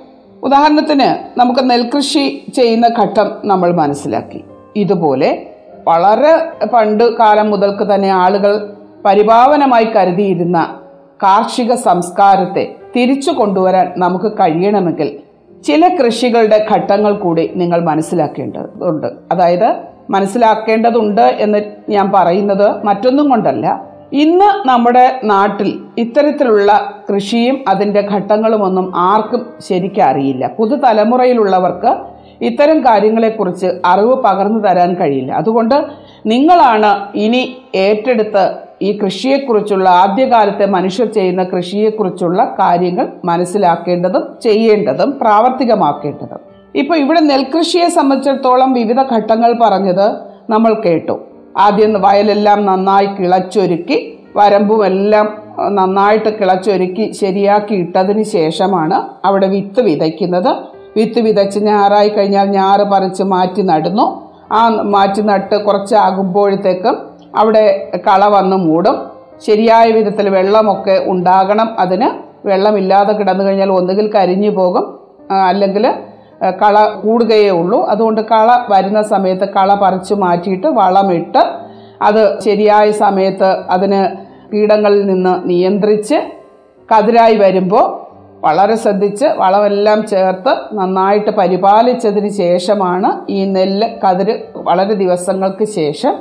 ഉദാഹരണത്തിന് 0.42 1.38
നമുക്ക് 1.38 1.70
നെൽകൃഷി 1.70 2.44
ചെയ്യുന്ന 2.56 2.86
ഘട്ടം 3.02 3.30
നമ്മൾ 3.44 3.72
മനസ്സിലാക്കി. 3.72 4.44
ഇതുപോലെ 4.76 5.55
വളരെ 5.86 6.66
പണ്ട് 6.66 7.16
കാലം 7.16 7.50
മുതൽക്ക് 7.50 7.94
തന്നെ 7.94 8.08
ആളുകൾ 8.08 8.74
പരിഭാവനമായി 9.04 9.84
കരുതിയിരുന്ന 9.84 10.80
കാർഷിക 11.22 11.74
സംസ്കാരത്തെ 11.74 12.74
തിരിച്ചു 12.96 13.30
കൊണ്ടുവരാൻ 13.30 13.92
നമുക്ക് 13.96 14.32
കഴിയണമെങ്കിൽ 14.32 15.16
ചില 15.62 15.88
കൃഷികളുടെ 15.88 16.66
ഘട്ടങ്ങൾ 16.72 17.12
കൂടി 17.12 17.50
നിങ്ങൾ 17.56 17.80
മനസ്സിലാക്കേണ്ടതുണ്ട്. 17.84 19.06
അതായത് 19.32 19.76
മനസ്സിലാക്കേണ്ടതുണ്ട് 20.10 21.20
എന്ന് 21.20 21.62
ഞാൻ 21.88 22.12
പറയുന്നത് 22.14 22.84
മറ്റൊന്നും 22.84 23.28
കൊണ്ടല്ല. 23.30 23.84
ഇന്ന് 24.12 24.68
നമ്മുടെ 24.68 25.20
നാട്ടിൽ 25.24 25.80
ഇത്തരത്തിലുള്ള 25.98 26.92
കൃഷിയും 27.12 27.64
അതിന്റെ 27.68 28.00
ഘട്ടങ്ങളുമൊന്നും 28.00 28.92
ആർക്കും 28.96 29.46
ശരിക്കും 29.68 30.04
അറിയില്ല 30.04 30.50
പുതുതലമുറയിലുള്ളവർക്ക് 30.58 32.15
ഇത്തരം 32.40 32.80
കാര്യങ്ങളെക്കുറിച്ച് 32.80 33.66
അറിവ് 33.84 34.22
പകർന്നു 34.22 34.68
തരാൻ 34.68 34.94
കഴിയില്ല. 34.94 35.32
അതുകൊണ്ട് 35.32 35.84
നിങ്ങളാണ് 36.26 37.18
ഇനി 37.18 37.56
ഏറ്റെടുത്ത് 37.74 38.54
ഈ 38.82 38.98
കൃഷിയെക്കുറിച്ചുള്ള 38.98 39.88
ആദ്യകാലത്തെ 39.88 40.66
മനുഷ്യർ 40.66 41.06
ചെയ്യുന്ന 41.06 41.42
കൃഷിയെക്കുറിച്ചുള്ള 41.42 42.56
കാര്യങ്ങൾ 42.58 43.08
മനസ്സിലാക്കേണ്ടതും 43.24 44.38
ചെയ്യേണ്ടതും 44.42 45.18
പ്രാവർത്തികമാക്കേണ്ടതും. 45.20 46.40
ഇപ്പോൾ 46.74 46.96
ഇവിടെ 46.96 47.20
നെൽകൃഷിയെ 47.20 47.88
സംബന്ധിച്ചിടത്തോളം 47.88 48.72
വിവിധ 48.72 49.00
ഘട്ടങ്ങൾ 49.00 49.58
പറഞ്ഞത് 49.62 50.16
നമ്മൾ 50.50 50.74
കേട്ടു. 50.74 51.20
ആദ്യം 51.56 52.02
വയലെല്ലാം 52.02 52.66
നന്നായി 52.66 53.06
കിളച്ചൊരുക്കി 53.06 54.18
വരമ്പുമെല്ലാം 54.36 55.46
നന്നായിട്ട് 55.68 56.38
കിളച്ചൊരുക്കി 56.38 57.12
ശരിയാക്കി 57.12 57.74
ഇട്ടതിന് 57.74 58.22
ശേഷമാണ് 58.22 59.26
അവിടെ 59.26 59.46
വിത്ത് 59.46 59.80
വിതയ്ക്കുന്നത്. 59.80 60.75
വിത്ത് 60.96 61.20
വിതച്ച് 61.26 61.58
ഞാറായി 61.58 62.08
കഴിഞ്ഞാൽ 62.08 62.46
ഞാറ് 62.58 62.84
പറിച്ച് 62.92 63.22
മാറ്റി 63.32 63.62
നടുന്നു. 63.62 64.06
ആ 64.52 64.60
മാറ്റി 64.94 65.22
നട്ട് 65.30 65.56
കുറച്ചാകുമ്പോഴത്തേക്കും 65.66 66.96
അവിടെ 67.40 67.64
കള 68.06 68.24
വന്ന് 68.36 68.56
മൂടും. 68.56 68.96
ശരിയായ 69.46 69.86
വിധത്തിൽ 69.96 70.26
വെള്ളമൊക്കെ 70.36 70.96
ഉണ്ടാകണം. 71.12 71.68
അതിന് 71.78 72.08
വെള്ളമില്ലാതെ 72.48 73.12
കിടന്നു 73.12 73.44
കഴിഞ്ഞാൽ 73.44 73.70
ഒന്നുകിൽ 73.72 74.06
കരിഞ്ഞു 74.16 74.50
പോകും 74.50 74.84
അല്ലെങ്കിൽ 75.48 75.84
കള 76.62 76.76
കൂടുകയേ 77.02 77.50
ഉള്ളൂ. 77.50 77.78
അതുകൊണ്ട് 77.92 78.20
കള 78.32 78.48
വരുന്ന 78.72 79.00
സമയത്ത് 79.02 79.46
കള 79.56 79.74
പറിച്ചു 79.74 80.14
മാറ്റിയിട്ട് 80.14 80.68
വളമിട്ട് 80.80 81.42
അത് 82.02 82.22
ശരിയായ 82.40 82.86
സമയത്ത് 83.04 83.50
അതിന് 83.74 84.00
കീടങ്ങളിൽ 84.52 85.02
നിന്ന് 85.06 85.34
നിയന്ത്രിച്ച് 85.50 86.18
കതിരായി 86.88 87.36
വരുമ്പോൾ 87.36 87.86
വളരെ 88.46 88.76
ശ്രദ്ധിച്ച് 88.82 89.26
വളമെല്ലാം 89.42 90.00
ചേർത്ത് 90.12 90.52
നന്നായിട്ട് 90.78 91.30
പരിപാലിച്ചതിന് 91.40 92.30
ശേഷമാണ് 92.42 93.10
ഈ 93.36 93.40
നെല്ല് 93.56 93.88
കതിര് 94.04 94.34
വളരെ 94.68 94.94
ദിവസങ്ങൾക്ക് 95.02 95.66
ശേഷം 95.78 96.14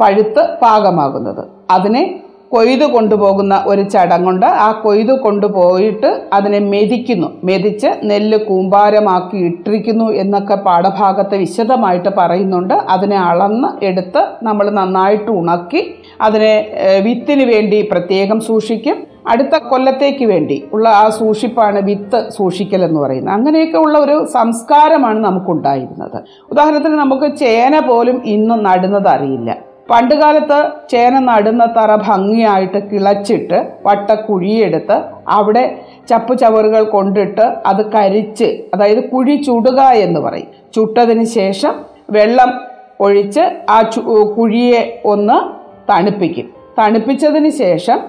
പഴുത്ത് 0.00 0.42
പാകമാകുന്നത്. 0.62 1.42
അതിനെ 1.70 2.04
കൊയ്തു 2.52 2.86
കൊണ്ടുപോകുന്ന 2.94 3.54
ഒരു 3.66 3.82
ചടങ്ങുണ്ട്. 3.82 4.46
ആ 4.46 4.68
കൊയ്തു 4.84 5.14
കൊണ്ടുപോയിട്ട് 5.24 6.10
അതിനെ 6.38 6.58
മെതിക്കുന്നു. 6.72 7.28
മെതിച്ച് 7.48 7.90
നെല്ല് 8.10 8.38
കൂമ്പാരമാക്കി 8.48 9.38
ഇട്ടിരിക്കുന്നു 9.48 10.08
എന്നൊക്കെ 10.22 10.54
പാഠഭാഗത്ത് 10.66 11.36
വിശദമായിട്ട് 11.44 12.12
പറയുന്നുണ്ട്. 12.18 12.74
അതിനെ 12.74 13.18
അളന്ന് 13.30 13.84
എടുത്ത് 13.84 14.24
നമ്മൾ 14.42 14.70
നന്നായിട്ട് 14.80 15.30
ഉണക്കി 15.40 15.82
അതിനെ 16.20 16.54
വിത്തിന് 17.06 17.46
വേണ്ടി 17.52 17.80
പ്രത്യേകം 17.92 18.40
സൂക്ഷിക്കും. 18.50 18.98
അടുത്ത 19.32 19.56
കൊല്ലത്തേക്ക് 19.70 20.24
വേണ്ടി 20.24 20.56
ഉള്ള 20.74 20.86
ആ 21.00 21.04
സൂക്ഷിപ്പാണ് 21.18 21.80
വിത്ത് 21.88 22.20
സൂക്ഷിക്കൽ 22.36 22.80
എന്ന് 22.84 23.00
പറയുന്നത്. 23.00 23.34
അങ്ങനെയൊക്കെ 23.34 23.78
ഉള്ള 23.78 23.96
ഒരു 23.98 24.16
സംസ്കാരമാണ് 24.36 25.18
നമുക്കുണ്ടായിരുന്നത്. 25.24 26.18
ഉദാഹരണത്തിന് 26.52 26.96
നമുക്ക് 27.04 27.28
ചേന 27.36 27.78
പോലും 27.90 28.16
ഇന്ന് 28.36 28.56
നടുന്നത് 28.66 29.08
അറിയില്ല. 29.08 29.71
പണ്ടുകാലത്ത് 29.90 30.72
ചേന 30.90 31.18
നടുന്ന 31.18 31.64
തറ 31.64 31.94
ഭംഗിയായിട്ട് 31.96 32.90
കിളച്ചിട്ട് 32.90 33.54
വട്ട 33.54 34.02
വട്ടക്കുഴിയെടുത്ത് 34.02 34.96
അവിടെ 35.28 35.80
ചപ്പു 36.08 36.34
ചവറുകൾ 36.34 36.82
കൊണ്ടിട്ട് 36.84 37.40
അത് 37.40 37.90
കരിച്ച് 37.90 38.44
അതായത് 38.74 39.08
കുഴി 39.08 39.36
ചുടുക 39.42 39.80
എന്ന് 39.80 40.20
പറയും. 40.20 40.46
ചുട്ടതിന് 40.74 41.24
ശേഷം 41.24 41.74
വെള്ളം 42.10 42.60
ഒഴിച്ച് 43.00 43.40
ആ 43.70 43.82
കുഴിയെ 44.36 45.00
ഒന്ന് 45.04 45.38
തണുപ്പിക്കും. 45.90 46.46
തണുപ്പിച്ചതിന് 46.78 47.50
ശേഷം 47.50 48.00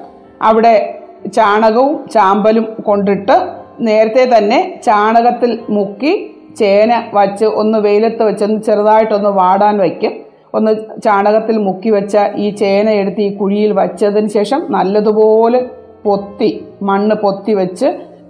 അവിടെ 0.41 0.99
ചാണകവും 1.31 2.09
ചാമ്പലും 2.09 2.75
കൊണ്ടിട്ട് 2.83 3.49
നേരത്തെ 3.79 4.37
തന്നെ 4.37 4.81
ചാണകത്തിൽ 4.83 5.59
മുക്കി 5.69 6.29
ചേന 6.55 7.03
വച്ച് 7.13 7.45
ഒന്ന് 7.45 7.77
വെയിലത്ത് 7.77 8.23
വെച്ചൊന്ന് 8.23 8.61
ചെറുതായിട്ടൊന്ന് 8.61 9.29
വാടാൻ 9.29 9.77
വയ്ക്കും. 9.77 10.22
ഒന്ന് 10.53 11.01
ചാണകത്തിൽ 11.03 11.57
മുക്കി 11.57 11.89
വെച്ച 11.89 12.17
ഈ 12.35 12.49
ചേന 12.49 12.89
എടുത്ത് 12.89 13.21
ഈ 13.21 13.35
കുഴിയിൽ 13.35 13.71
വച്ചതിന് 13.71 14.27
ശേഷം 14.27 14.61
നല്ലതുപോലെ 14.69 15.61
പൊത്തി 16.03 16.49
മണ്ണ് 16.81 17.15
പൊത്തി 17.15 17.53
വെച്ച് 17.53 17.87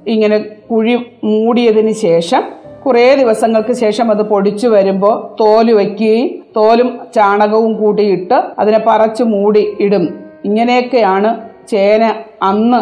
ഇങ്ങനെ 0.07 0.37
കുഴി 0.71 0.95
മൂടിയതിന് 1.23 1.91
ശേഷം 1.91 2.43
കുറേ 2.83 3.15
ദിവസങ്ങൾക്ക് 3.15 3.73
ശേഷം 3.73 4.11
അത് 4.11 4.21
പൊടിച്ചു 4.21 4.67
വരുമ്പോൾ 4.67 5.13
തോൽ 5.39 5.71
വയ്ക്കുകയും 5.71 6.29
തോലും 6.57 6.99
ചാണകവും 7.15 7.77
കൂട്ടിയിട്ട് 7.77 8.33
അതിനെ 8.59 8.79
പറച്ച് 8.87 9.23
മൂടി 9.23 9.63
ഇടും. 9.79 10.05
ഇങ്ങനെയൊക്കെയാണ് 10.45 11.29
ചേന 11.67 12.03
അന്ന് 12.43 12.79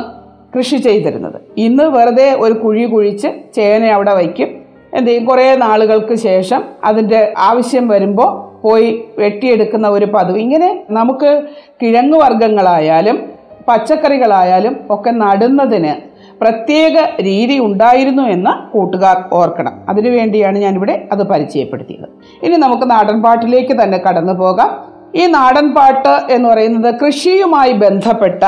കൃഷി 0.55 0.77
ചെയ്തിരുന്നത്. 0.77 1.37
ഇന്ന് 1.57 1.83
വെറുതെ 1.83 2.33
ഒരു 2.33 2.53
കുഴി 2.53 2.85
കുഴിച്ച് 2.85 3.27
ചേന 3.55 3.83
അവിടെ 3.85 4.13
വയ്ക്കും. 4.13 4.49
എന്ത് 4.93 5.11
കുറേ 5.25 5.55
നാളുകൾക്ക് 5.55 6.15
ശേഷം 6.15 6.63
അതിന്റെ 6.83 7.33
ആവശ്യം 7.37 7.87
വരുമ്പോൾ 7.87 8.50
പോയി 8.63 9.03
വെട്ടിയെടുക്കുന്ന 9.17 9.87
ഒരു 9.87 10.05
പതിവ്. 10.05 10.37
ഇങ്ങനെ 10.37 10.83
നമുക്ക് 10.89 11.43
കിഴങ്ങ് 11.81 12.17
വർഗങ്ങളായാലും 12.17 13.29
പച്ചക്കറികളായാലും 13.67 14.77
ഒക്കെ 14.89 15.11
നടുന്നതിന് 15.11 16.11
പ്രത്യേക 16.41 17.21
രീതി 17.21 17.59
ഉണ്ടായിരുന്നു 17.59 18.23
എന്ന് 18.23 18.71
കൂട്ടുകാർ 18.71 19.23
ഓർക്കണം. 19.33 19.73
അതിനുവേണ്ടിയാണ് 19.89 20.57
ഞാനിവിടെ 20.57 21.07
അത് 21.11 21.23
പരിചയപ്പെടുത്തിയത്. 21.23 22.07
ഇനി 22.45 22.55
നമുക്ക് 22.55 22.91
നാടൻപാട്ടിലേക്ക് 22.91 23.83
തന്നെ 23.83 23.97
കടന്നു 23.97 24.33
പോകാം. 24.33 24.91
ഈ 25.15 25.25
നാടൻപാട്ട് 25.25 26.33
എന്ന് 26.33 26.49
പറയുന്നത് 26.49 26.95
കൃഷിയുമായി 26.95 27.71
ബന്ധപ്പെട്ട 27.71 28.43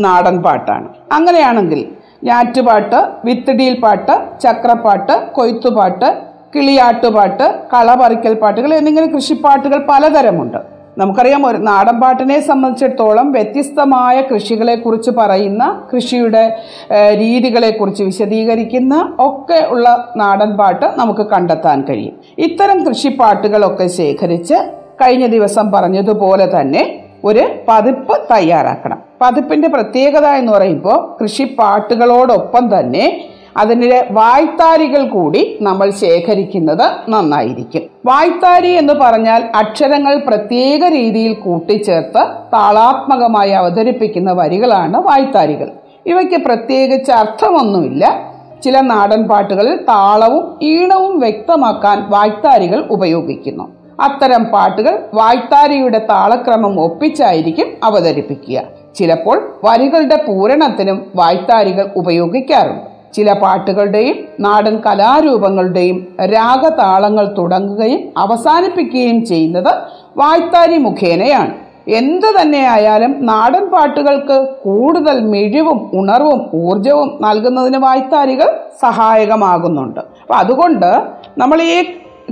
നാടൻ 0.00 0.42
പാട്ടാണ്. 0.42 0.88
അങ്ങനെയാണെങ്കിൽ 1.12 1.88
ഞാറ്റുപാട്ട് 2.24 2.96
വിത്തിടിയിൽ 3.24 3.80
പാട്ട് 3.80 4.40
ചക്രപ്പാട്ട് 4.40 5.32
കൊയ്ത്തുപാട്ട് 5.32 6.31
കിളിയാട്ടുപാട്ട് 6.54 7.54
കളപറിക്കൽ 7.74 8.34
പാട്ടുകൾ 8.34 8.74
എന്നിങ്ങനെ 8.74 9.06
കൃഷിപ്പാട്ടുകൾ 9.06 9.86
പലതരമുണ്ട്. 9.90 10.58
നമുക്കറിയാം 10.98 11.46
ഒരു 11.46 11.56
നാടൻ 11.56 12.00
പാട്ടിനെ 12.00 12.40
സംബന്ധിച്ചിടത്തോളം 12.40 13.32
വ്യത്യസ്തമായ 13.32 14.20
കൃഷികളെക്കുറിച്ച് 14.20 15.10
പറയുന്ന 15.10 15.86
കൃഷിയുടെ 15.94 16.56
രീതികളെ 16.90 17.32
രീതികളെക്കുറിച്ച് 17.42 18.02
വിശദീകരിക്കുന്ന 18.02 19.14
ഒക്കെ 19.18 19.66
ഉള്ള 19.68 20.12
നാടൻ 20.16 20.56
പാട്ട് 20.56 20.86
നമുക്ക് 20.98 21.20
കണ്ടെത്താൻ 21.20 21.84
കഴിയും. 21.88 22.14
ഇത്തരം 22.38 22.84
കൃഷിപ്പാട്ടുകളൊക്കെ 22.84 23.86
ശേഖരിച്ച് 23.86 24.54
കഴിഞ്ഞ 25.02 25.26
ദിവസം 25.26 25.72
പറഞ്ഞതുപോലെ 25.72 26.60
തന്നെ 26.60 27.04
ഒരു 27.24 27.44
പതിപ്പ് 27.68 28.16
തയ്യാറാക്കണം. 28.30 28.98
പതിപ്പിന്റെ 29.22 29.68
പ്രത്യേകത 29.68 30.26
എന്ന് 30.26 30.52
പറയുമ്പോൾ 30.52 31.22
കൃഷിപ്പാട്ടുകളോടൊപ്പം 31.22 32.78
തന്നെ 32.78 33.31
അതിന്റെ 33.56 34.08
വായ്ത്താരികൾ 34.10 35.08
കൂടി 35.08 35.58
നമ്മൾ 35.62 35.90
ശേഖരിക്കുന്നത് 35.90 37.10
നന്നായിരിക്കും. 37.10 37.82
വായ്ത്താരി 38.06 38.68
എന്ന് 38.68 38.92
പറഞ്ഞാൽ 38.92 39.44
അക്ഷരങ്ങൾ 39.54 40.18
പ്രത്യേക 40.26 40.84
രീതിയിൽ 40.84 41.32
കൂട്ടിച്ചേർത്ത് 41.32 42.26
താളാത്മകമായി 42.52 43.50
അവതരിപ്പിക്കുന്ന 43.50 44.32
വരികളാണ് 44.32 44.96
വായ്ത്താരികൾ. 44.96 45.70
ഇവയ്ക്ക് 46.06 46.44
പ്രത്യേകിച്ച് 46.44 47.12
അർത്ഥമൊന്നുമില്ല. 47.12 48.32
ചില 48.64 48.80
നാടൻ 48.80 49.28
പാട്ടുകളിൽ 49.28 49.76
താളവും 49.76 50.58
ഈണവും 50.62 51.20
വ്യക്തമാക്കാൻ 51.20 52.10
വായ്ത്താരികൾ 52.10 52.84
ഉപയോഗിക്കുന്നു. 52.90 53.68
അത്തരം 54.00 54.44
പാട്ടുകൾ 54.44 54.98
വായ്ത്താരിയുടെ 55.14 55.98
താളക്രമം 55.98 56.80
ഒപ്പിച്ചായിരിക്കും 56.80 57.66
അവതരിപ്പിക്കുക. 57.84 58.62
ചിലപ്പോൾ 58.94 59.54
വരികളുടെ 59.64 60.16
പൂരണത്തിനും 60.16 61.06
വായ്ത്താരികൾ 61.16 61.90
ഉപയോഗിക്കാറുണ്ട്. 61.96 62.91
ചില 63.12 63.32
പാട്ടുകളുടെയും 63.32 64.16
നാടൻ 64.40 64.74
കലാരൂപങ്ങളുടെയും 64.86 65.98
രാഗതാളങ്ങൾ 66.34 67.34
തുടങ്ങുകയും 67.38 68.00
അവസാനിപ്പിക്കുകയും 68.16 69.24
ചെയ്യുന്നത് 69.24 69.72
വായ്ത്താരി 70.16 70.78
മുഖേനയാണ്. 70.78 71.52
എന്തു 71.88 72.28
തന്നെയായാലും 72.40 73.12
നാടൻ 73.26 73.64
പാട്ടുകൾക്ക് 73.70 74.36
കൂടുതൽ 74.64 75.20
മിഴിവും 75.20 75.90
ഉണർവും 76.00 76.40
ഊർജവും 76.54 77.18
നൽകുന്നതിന് 77.20 77.76
വായ്ത്താരികൾ 77.76 78.48
സഹായകമാകുന്നുണ്ട്. 78.80 80.00
അപ്പം 80.22 80.36
അതുകൊണ്ട് 80.36 80.90
നമ്മൾ 81.38 81.62
ഈ 81.62 81.78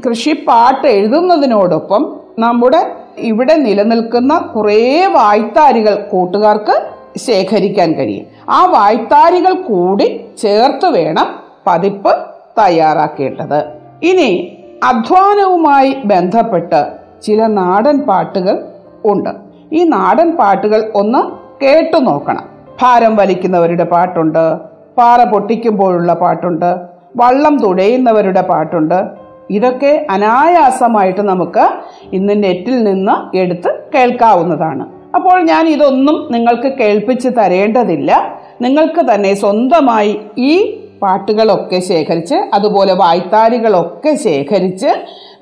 കൃഷിപ്പാട്ട് 0.07 0.87
എഴുതുന്നതിനോടൊപ്പം 0.87 2.03
നമ്മുടെ 2.39 2.81
ഇവിടെ 3.19 3.55
നിലനിൽക്കുന്ന 3.55 4.39
കുറേ 4.39 5.07
വായ്ത്താരികൾ 5.17 5.95
കൂട്ടുകാർക്ക് 6.11 6.77
ശേഖരിക്കാൻ 7.17 7.93
കഴിയും. 7.93 8.27
ആ 8.49 8.67
വായ്ത്താരികൾ 8.67 9.55
കൂടി 9.55 10.21
ചേർത്ത് 10.39 10.87
വേണം 10.87 11.27
പതിപ്പ് 11.67 12.17
തയ്യാറാക്കേണ്ടത്. 12.59 13.65
ഇനി 14.03 14.59
അധ്വാനവുമായി 14.85 15.97
ബന്ധപ്പെട്ട് 16.05 16.87
ചില 17.23 17.47
നാടൻ 17.47 17.99
പാട്ടുകൾ 17.99 18.65
ഉണ്ട്. 19.05 19.31
ഈ 19.73 19.85
നാടൻ 19.85 20.37
പാട്ടുകൾ 20.37 20.93
ഒന്ന് 20.95 21.19
കേട്ടു 21.65 21.97
നോക്കണം. 21.97 22.45
ഭാരം 22.83 23.17
വലിക്കുന്നവരുടെ 23.17 23.85
പാട്ടുണ്ട് 23.85 24.57
പാറ 24.99 25.25
പൊട്ടിക്കുമ്പോഴുള്ള 25.25 26.15
പാട്ടുണ്ട് 26.15 26.77
വള്ളം 27.17 27.59
തുഴയുന്നവരുടെ 27.59 28.41
പാട്ടുണ്ട്. 28.41 29.05
ഇതൊക്കെ 29.51 30.07
അനായാസമായിട്ട് 30.11 31.21
നമുക്ക് 31.21 31.69
ഇന്ന് 32.13 32.43
നെറ്റിൽ 32.43 32.85
നിന്ന് 32.85 33.37
എടുത്ത് 33.37 33.81
കേൾക്കാവുന്നതാണ്. 33.95 35.00
അപ്പോൾ 35.15 35.43
ഞാൻ 35.43 35.69
ഇതൊന്നും 35.69 36.33
നിങ്ങൾക്ക് 36.33 36.69
കേൾപ്പിച്ച് 36.77 37.29
തരേണ്ടതില്ല. 37.29 38.39
നിങ്ങൾക്ക് 38.61 39.15
തന്നെ 39.15 39.35
സ്വന്തമായി 39.35 40.21
ഈ 40.39 40.77
പാട്ടുകളൊക്കെ 41.03 41.79
ശേഖരിച്ച് 41.79 42.35
അതുപോലെ 42.35 42.93
വായ്ത്താരികളൊക്കെ 42.93 44.15
ശേഖരിച്ച് 44.15 44.91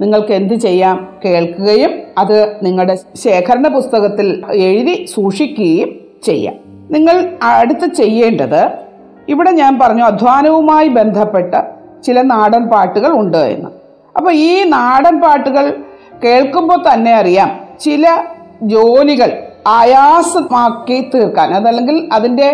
നിങ്ങൾക്ക് 0.00 0.32
എന്ത് 0.32 0.54
ചെയ്യാം? 0.54 1.08
കേൾക്കുകയും 1.24 1.90
അത് 2.18 2.58
നിങ്ങളുടെ 2.62 2.98
ശേഖരണ 3.16 3.68
പുസ്തകത്തിൽ 3.68 4.42
എഴുതി 4.54 5.06
സൂക്ഷിക്കുകയും 5.14 6.00
ചെയ്യാം. 6.22 6.54
നിങ്ങൾ 6.90 7.36
അടുത്ത് 7.42 7.94
ചെയ്യേണ്ടത് 7.94 8.70
ഇവിടെ 9.28 9.50
ഞാൻ 9.50 9.78
പറഞ്ഞു 9.78 10.04
അധ്വാനവുമായി 10.04 10.88
ബന്ധപ്പെട്ട 10.88 11.54
ചില 12.06 12.22
നാടൻ 12.22 12.68
പാട്ടുകൾ 12.68 13.10
ഉണ്ട് 13.12 13.38
എന്ന്. 13.38 13.68
അപ്പോൾ 14.16 14.32
ഈ 14.32 14.64
നാടൻ 14.64 15.20
പാട്ടുകൾ 15.20 15.76
കേൾക്കുമ്പോൾ 16.24 16.94
തന്നെ 16.94 17.14
അറിയാം 17.14 17.50
ചില 17.80 18.06
ജോലികൾ 18.62 19.47
ആയാസമാക്കി 19.68 21.10
തീർക്കാൻ 21.14 21.54
അതല്ലെങ്കിൽ 21.54 22.08
അതിന്റെ 22.12 22.48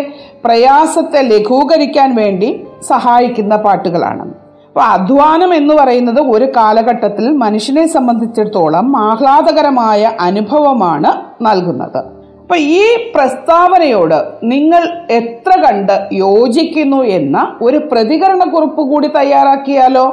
പ്രയാസത്തെ 0.45 1.21
ലഘൂകരിക്കാൻ 1.21 2.15
വേണ്ടി 2.15 2.49
സഹായിക്കുന്ന 2.87 3.55
പാട്ടുകളാണ്. 3.55 4.25
അപ്പോൾ 4.67 4.83
അധ്വാനം 4.83 5.53
എന്ന് 5.53 5.73
പറയുന്നത് 5.73 6.21
ഒരു 6.21 6.45
കാലഘട്ടത്തിൽ 6.57 7.31
മനുഷ്യനെ 7.31 7.85
സംബന്ധിച്ചിടത്തോളം 7.87 8.97
ആഹ്ലാദകരമായ 8.97 10.11
അനുഭവമാണ് 10.19 11.11
നൽകുന്നത്. 11.41 12.01
അപ്പം 12.41 12.57
ഈ 12.57 12.83
പ്രസ്താവനയോട് 13.15 14.17
നിങ്ങൾ 14.43 14.83
എത്ര 15.09 15.51
കണ്ട് 15.61 16.09
യോജിക്കുന്നു 16.13 17.03
എന്ന 17.03 17.37
ഒരു 17.61 17.77
പ്രതികരണക്കുറിപ്പ് 17.77 18.81
കൂടി 18.81 19.07
തയ്യാറാക്കിയാലോ? 19.07 20.05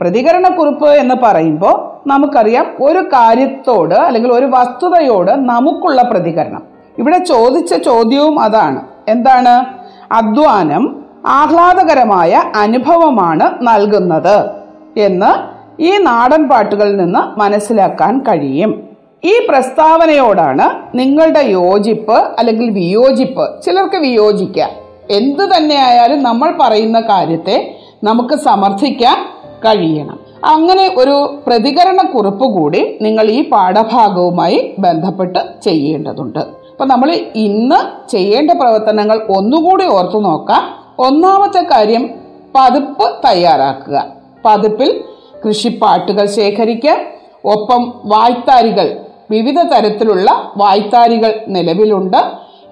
പ്രതികരണക്കുറിപ്പ് 0.00 0.88
എന്ന് 0.88 1.14
പറയുമ്പോൾ 1.22 1.95
നമുക്കറിയാം 2.06 2.66
ഒരു 2.80 2.98
കാര്യത്തോട് 2.98 3.94
അല്ലെങ്കിൽ 3.94 4.32
ഒരു 4.32 4.46
വസ്തുതയോട് 4.46 5.30
നമുക്കുള്ള 5.30 6.02
പ്രതികരണം. 6.02 6.62
ഇവിടെ 6.98 7.18
ചോദിച്ച 7.18 7.74
ചോദ്യവും 7.74 8.40
അതാണ്. 8.40 8.80
എന്താണ്? 9.08 9.64
അധ്വാനം 10.12 11.04
ആഹ്ലാദകരമായ 11.26 12.42
അനുഭവമാണ് 12.56 13.58
നൽകുന്നത് 13.62 14.50
എന്ന് 14.96 15.56
ഈ 15.82 15.96
നാടൻ 15.96 16.48
പാട്ടുകളിൽ 16.48 16.96
നിന്ന് 16.96 17.38
മനസ്സിലാക്കാൻ 17.38 18.18
കഴിയും. 18.18 18.88
ഈ 19.24 19.46
പ്രസ്താവനയോടാണ് 19.48 20.96
നിങ്ങളുടെ 20.98 21.40
യോജിപ്പ് 21.40 22.18
അല്ലെങ്കിൽ 22.38 22.70
വിയോജിപ്പ് 22.70 23.62
ചിലർക്ക് 23.62 23.96
വിയോജിക്കാം. 23.96 24.70
എന്തു 25.10 25.44
തന്നെയായാലും 25.44 26.22
നമ്മൾ 26.22 26.54
പറയുന്ന 26.60 27.00
കാര്യത്തെ 27.00 27.76
നമുക്ക് 28.04 28.34
സമർത്ഥിക്കാൻ 28.34 29.16
കഴിയണം. 29.64 30.25
അങ്ങനെ 30.44 30.94
ഒരു 30.98 31.38
പ്രതികരണ 31.46 32.06
കുറിപ്പ് 32.06 32.44
കൂടി 32.44 32.98
നിങ്ങൾ 33.02 33.22
ഈ 33.22 33.48
പാഠഭാഗവുമായി 33.48 34.74
ബന്ധപ്പെട്ട് 34.78 35.38
ചെയ്യേണ്ടതുണ്ട്. 35.62 36.38
അപ്പൊ 36.38 36.84
നമ്മൾ 36.84 37.20
ഇന്ന് 37.34 38.10
ചെയ്യേണ്ട 38.10 38.50
പ്രവർത്തനങ്ങൾ 38.50 39.26
ഒന്നുകൂടി 39.28 39.86
ഓർത്തു 39.86 40.18
നോക്കാം. 40.18 40.94
ഒന്നാമത്തെ 40.98 41.66
കാര്യം 41.72 42.10
പതിപ്പ് 42.54 43.16
തയ്യാറാക്കുക. 43.28 44.06
പതിപ്പിൽ 44.44 45.04
കൃഷിപ്പാട്ടുകൾ 45.46 46.26
ശേഖരിക്കുക. 46.26 46.96
ഒപ്പം 47.44 48.00
വായ്ത്താരികൾ 48.04 48.96
വിവിധ 49.30 49.62
തരത്തിലുള്ള 49.62 50.52
വായ്ത്താരികൾ 50.56 51.40
നിലവിലുണ്ട്. 51.48 52.16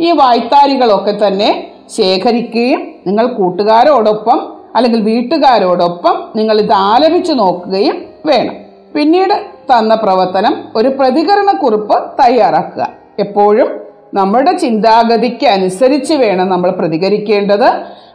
ഈ 0.00 0.12
വായ്ത്താരികളൊക്കെ 0.12 1.26
തന്നെ 1.26 1.70
ശേഖരിക്കുകയും 1.96 2.86
നിങ്ങൾ 3.06 3.26
കൂട്ടുകാരോടൊപ്പം 3.26 4.52
അല്ലെങ്കിൽ 4.76 5.00
വീട്ടുകാരോടൊപ്പം 5.02 6.16
നിങ്ങൾ 6.36 6.60
ഇത് 6.60 6.72
ആലപിച്ച് 6.72 7.32
നോക്കുകയും 7.32 7.96
വേണം. 8.26 8.54
പിന്നീട് 8.94 9.34
തന്ന 9.70 9.94
പ്രവർത്തനം 9.94 10.54
ഒരു 10.76 10.88
പ്രതികരണ 10.88 11.50
കുറിപ്പ് 11.56 11.96
തയ്യാറാക്കുക. 12.20 12.88
എപ്പോഴും 13.18 13.68
നമ്മുടെ 14.14 14.52
ചിന്താഗതിക്ക് 14.56 15.46
അനുസരിച്ച് 15.46 16.14
വേണം 16.14 16.48
നമ്മൾ 16.48 16.70
പ്രതികരിക്കേണ്ടത്. 16.70 17.68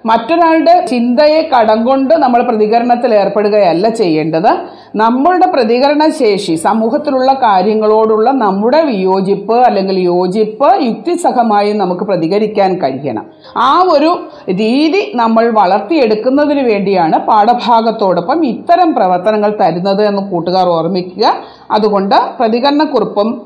മറ്റൊരാളുടെ 0.05 0.85
ചിന്തയെ 0.89 1.49
കടം 1.53 1.85
കൊണ്ട് 1.85 2.13
നമ്മൾ 2.13 2.41
പ്രതികരണത്തിൽ 2.41 3.13
ഏർപ്പെടുകയല്ല 3.13 3.89
ചെയ്യേണ്ടത്. 3.89 4.51
നമ്മളുടെ 4.95 5.45
പ്രതികരണ 5.45 6.03
ശേഷി 6.09 6.55
സമൂഹത്തിലുള്ള 6.55 7.33
കാര്യങ്ങളോടുള്ള 7.33 8.29
നമ്മുടെ 8.31 8.81
വിയോജിപ്പ് 8.81 9.57
അല്ലെങ്കിൽ 9.67 9.99
യോജിപ്പ് 9.99 10.69
യുക്തിസഹമായി 10.85 11.73
നമുക്ക് 11.73 12.03
പ്രതികരിക്കാൻ 12.03 12.79
കഴിയണം. 12.83 13.25
ആ 13.57 13.81
ഒരു 13.95 14.11
രീതി 14.61 15.11
നമ്മൾ 15.15 15.49
വളർത്തിയെടുക്കുന്നതിന് 15.49 16.63
വേണ്ടിയാണ് 16.71 17.17
പാഠഭാഗത്തോടൊപ്പം 17.17 18.45
ഇത്തരം 18.45 18.93
പ്രവർത്തനങ്ങൾ 18.93 19.55
തരുന്നത് 19.61 20.03
എന്ന് 20.03 20.21
കൂട്ടുകാർ 20.31 20.69
ഓർമ്മിക്കുക. 20.69 21.33
അതുകൊണ്ട് 21.71 22.15
പ്രതികരണക്കുറിപ്പും 22.39 23.41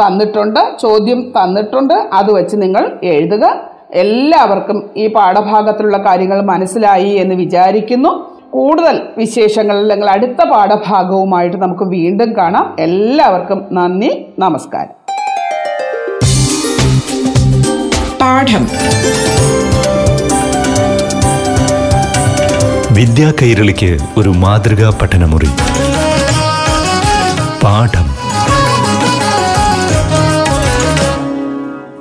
തന്നിട്ടുണ്ട് 0.00 0.60
ചോദ്യം 0.80 1.32
തന്നിട്ടുണ്ട്. 1.36 1.94
അത് 1.94 2.32
വെച്ച് 2.32 2.56
നിങ്ങൾ 2.56 2.98
എഴുതുക. 3.02 3.69
എല്ലാവർക്കും 3.94 4.90
ഈ 4.96 5.06
പാഠഭാഗത്തിലുള്ള 5.06 5.96
കാര്യങ്ങൾ 5.96 6.42
മനസ്സിലായി 6.42 7.08
എന്ന് 7.08 7.34
വിചാരിക്കുന്നു. 7.34 8.30
കൂടുതൽ 8.50 9.02
വിശേഷങ്ങൾ 9.18 9.78
അല്ലെങ്കിൽ 9.78 10.10
അടുത്ത 10.10 10.44
പാഠഭാഗവുമായിട്ട് 10.50 11.56
നമുക്ക് 11.56 11.84
വീണ്ടും 11.84 12.36
കാണാം. 12.36 12.76
എല്ലാവർക്കും 12.80 13.66
നന്ദി 13.72 14.26
നമസ്കാരം. 14.38 15.14
പാഠം. 18.20 18.68
വിദ്യാ 22.94 23.32
കൈരളിക്ക് 23.42 23.98
ഒരു 24.16 24.28
മാതൃകാ 24.28 24.98
പഠനമുറി. 25.02 25.48